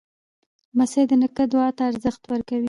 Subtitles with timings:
[0.77, 2.59] لمسی د نیکه دعا ته ارزښت ورکوي.